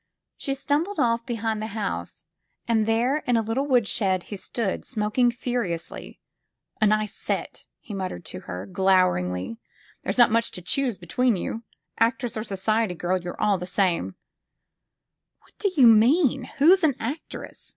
[0.35, 2.25] She stumbled off behind the house,
[2.67, 6.19] and there in a lit tle woodshed he stood, smoking furiously.
[6.31, 9.59] *' A nice set!" he muttered at her, glowering,
[10.01, 11.65] "there's not much to choose between you!
[11.99, 14.15] Actress or society girl, you're all the same thing."
[15.41, 16.45] "What do you mean?
[16.57, 17.69] Who's an actress?"